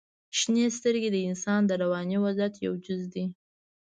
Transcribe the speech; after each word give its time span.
•شنې 0.37 0.65
سترګې 0.77 1.09
د 1.11 1.17
انسان 1.29 1.61
د 1.65 1.71
رواني 1.81 2.17
وضعیت 2.25 2.53
یو 2.65 2.73
جز 2.85 3.01
دی. 3.13 3.25